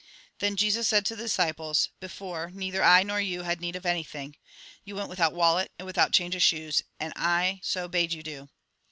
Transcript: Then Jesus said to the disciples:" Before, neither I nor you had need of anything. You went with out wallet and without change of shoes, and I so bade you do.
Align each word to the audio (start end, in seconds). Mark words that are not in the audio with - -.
Then 0.39 0.55
Jesus 0.55 0.87
said 0.87 1.05
to 1.05 1.15
the 1.15 1.25
disciples:" 1.25 1.89
Before, 1.99 2.49
neither 2.55 2.83
I 2.83 3.03
nor 3.03 3.21
you 3.21 3.43
had 3.43 3.61
need 3.61 3.75
of 3.75 3.85
anything. 3.85 4.35
You 4.83 4.95
went 4.95 5.09
with 5.09 5.19
out 5.19 5.31
wallet 5.35 5.71
and 5.77 5.85
without 5.85 6.11
change 6.11 6.33
of 6.33 6.41
shoes, 6.41 6.81
and 6.99 7.13
I 7.15 7.59
so 7.63 7.87
bade 7.87 8.11
you 8.11 8.23
do. 8.23 8.49